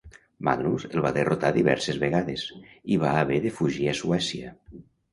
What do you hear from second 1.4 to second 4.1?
diverses vegades, i va haver de fugir a